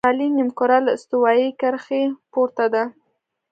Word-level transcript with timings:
شمالي 0.03 0.27
نیمهکره 0.37 0.77
له 0.85 0.91
استوایي 0.97 1.49
کرښې 1.61 2.01
پورته 2.33 2.65
ده. 2.73 2.83